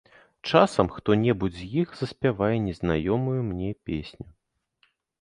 [0.51, 4.25] Часам хто-небудзь з іх заспявае незнаёмую мне песню.